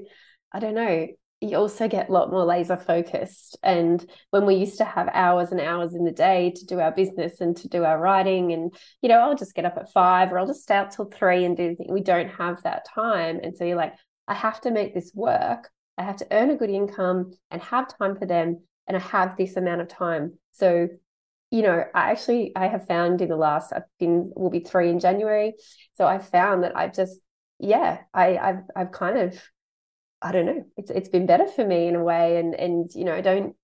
[0.53, 1.07] I don't know,
[1.41, 3.57] you also get a lot more laser focused.
[3.63, 6.91] And when we used to have hours and hours in the day to do our
[6.91, 8.71] business and to do our writing, and
[9.01, 11.43] you know, I'll just get up at five or I'll just stay out till three
[11.43, 11.91] and do the thing.
[11.91, 13.39] We don't have that time.
[13.41, 13.95] And so you're like,
[14.27, 17.95] I have to make this work I have to earn a good income and have
[17.97, 18.61] time for them.
[18.87, 20.39] And I have this amount of time.
[20.53, 20.87] So,
[21.51, 24.89] you know, I actually I have found in the last I've been will be three
[24.89, 25.53] in January.
[25.93, 27.19] So I found that I've just
[27.59, 29.39] yeah, I I've I've kind of
[30.21, 30.65] I don't know.
[30.77, 33.55] It's it's been better for me in a way, and and you know, I don't.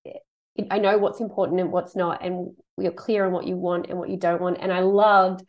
[0.70, 3.98] I know what's important and what's not, and you're clear on what you want and
[3.98, 4.58] what you don't want.
[4.60, 5.44] And I loved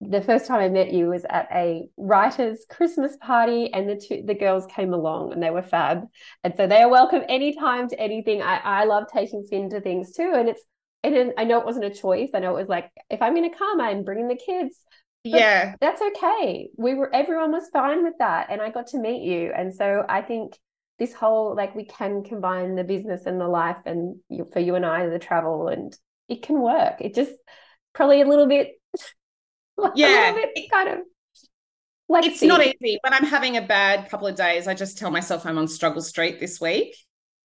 [0.00, 4.22] the first time I met you was at a writers' Christmas party, and the two
[4.24, 6.06] the girls came along and they were fab,
[6.44, 8.40] and so they are welcome anytime to anything.
[8.40, 10.62] I I love taking Finn to things too, and it's
[11.02, 12.30] and I know it wasn't a choice.
[12.34, 14.76] I know it was like if I'm going to come, I'm bringing the kids.
[15.24, 16.68] But yeah, that's okay.
[16.76, 20.04] We were everyone was fine with that, and I got to meet you, and so
[20.08, 20.56] I think
[21.00, 24.76] this whole like we can combine the business and the life, and you, for you
[24.76, 25.96] and I the travel, and
[26.28, 27.00] it can work.
[27.00, 27.32] It just
[27.94, 28.77] probably a little bit
[29.94, 30.98] yeah, bit kind of
[32.08, 32.98] like it's not easy.
[33.02, 36.02] When I'm having a bad couple of days, I just tell myself I'm on struggle
[36.02, 36.96] street this week.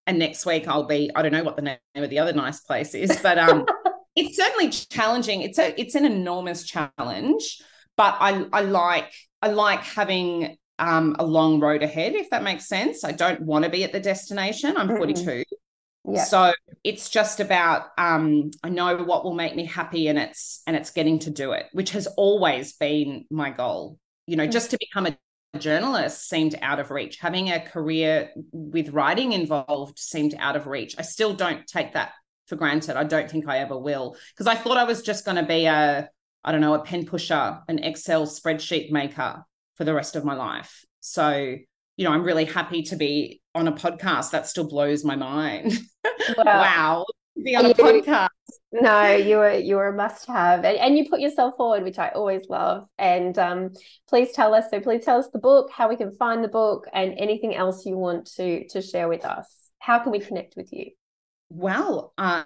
[0.07, 2.59] And next week I'll be, I don't know what the name of the other nice
[2.61, 3.65] place is, but um
[4.15, 5.41] it's certainly challenging.
[5.41, 7.61] It's a it's an enormous challenge,
[7.97, 9.11] but I I like
[9.41, 13.03] I like having um a long road ahead, if that makes sense.
[13.03, 14.77] I don't want to be at the destination.
[14.77, 15.21] I'm 42.
[15.21, 15.52] Mm-hmm.
[16.05, 16.23] Yeah.
[16.23, 20.75] So it's just about um, I know what will make me happy and it's and
[20.75, 23.97] it's getting to do it, which has always been my goal.
[24.27, 24.51] You know, mm-hmm.
[24.51, 25.17] just to become a
[25.57, 27.19] journalist seemed out of reach.
[27.19, 30.95] Having a career with writing involved seemed out of reach.
[30.97, 32.11] I still don't take that
[32.47, 32.97] for granted.
[32.97, 34.15] I don't think I ever will.
[34.33, 36.09] Because I thought I was just going to be a,
[36.43, 39.45] I don't know, a pen pusher, an Excel spreadsheet maker
[39.75, 40.85] for the rest of my life.
[40.99, 41.55] So
[41.97, 44.31] you know, I'm really happy to be on a podcast.
[44.31, 45.73] That still blows my mind.
[46.37, 47.05] Well, wow.
[47.43, 48.29] Be on a you, podcast.
[48.71, 50.63] No, you're you're a must have.
[50.63, 52.87] And, and you put yourself forward, which I always love.
[52.97, 53.71] And um,
[54.07, 56.87] please tell us, so please tell us the book, how we can find the book,
[56.93, 59.69] and anything else you want to to share with us.
[59.79, 60.91] How can we connect with you?
[61.49, 62.45] Well, uh.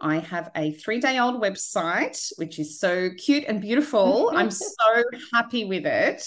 [0.00, 4.30] I have a three day old website, which is so cute and beautiful.
[4.34, 6.22] I'm so happy with it.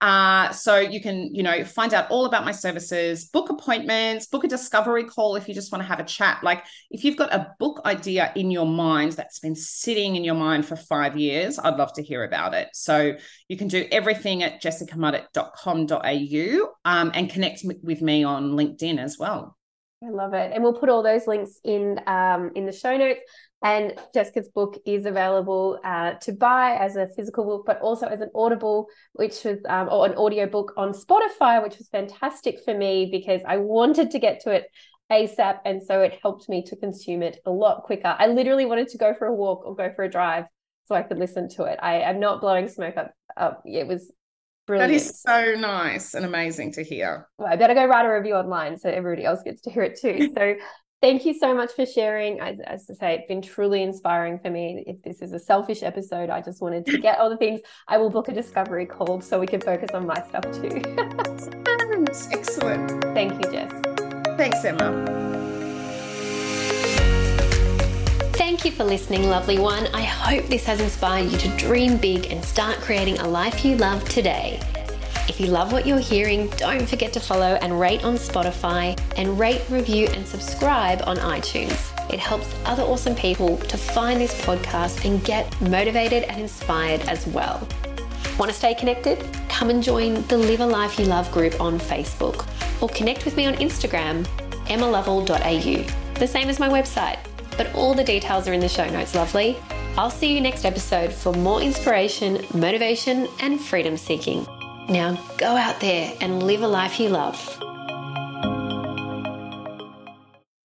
[0.00, 4.44] Uh, so you can, you know, find out all about my services, book appointments, book
[4.44, 6.42] a discovery call if you just want to have a chat.
[6.42, 10.34] Like if you've got a book idea in your mind that's been sitting in your
[10.34, 12.68] mind for five years, I'd love to hear about it.
[12.72, 13.14] So
[13.48, 19.58] you can do everything at jessicamudditt.com.au um, and connect with me on LinkedIn as well.
[20.02, 20.52] I love it.
[20.54, 23.20] And we'll put all those links in um, in the show notes.
[23.62, 28.22] And Jessica's book is available uh, to buy as a physical book, but also as
[28.22, 32.72] an audible, which was um, or an audio book on Spotify, which was fantastic for
[32.72, 34.66] me because I wanted to get to it
[35.12, 38.16] ASAP, and so it helped me to consume it a lot quicker.
[38.18, 40.44] I literally wanted to go for a walk or go for a drive
[40.84, 41.78] so I could listen to it.
[41.82, 43.12] I am not blowing smoke up.
[43.36, 43.62] up.
[43.66, 44.10] It was
[44.66, 44.90] Brilliant.
[44.90, 47.28] That is so nice and amazing to hear.
[47.38, 49.98] Well, I better go write a review online so everybody else gets to hear it
[50.00, 50.32] too.
[50.36, 50.54] So
[51.00, 52.40] thank you so much for sharing.
[52.40, 54.84] As, as I say, it's been truly inspiring for me.
[54.86, 57.60] If this is a selfish episode, I just wanted to get all the things.
[57.88, 60.82] I will book a discovery call so we can focus on my stuff too.
[62.32, 63.02] Excellent.
[63.14, 63.72] Thank you, Jess.
[64.36, 65.29] Thanks, Emma.
[68.60, 69.86] Thank you for listening, lovely one.
[69.94, 73.74] I hope this has inspired you to dream big and start creating a life you
[73.76, 74.60] love today.
[75.28, 79.38] If you love what you're hearing, don't forget to follow and rate on Spotify and
[79.38, 82.12] rate, review, and subscribe on iTunes.
[82.12, 87.26] It helps other awesome people to find this podcast and get motivated and inspired as
[87.28, 87.66] well.
[88.38, 89.26] Want to stay connected?
[89.48, 92.46] Come and join the Live a Life You Love group on Facebook
[92.82, 94.26] or connect with me on Instagram,
[94.66, 97.16] emmalovell.au, the same as my website
[97.56, 99.56] but all the details are in the show notes, lovely.
[99.96, 104.46] I'll see you next episode for more inspiration, motivation, and freedom seeking.
[104.88, 107.69] Now go out there and live a life you love.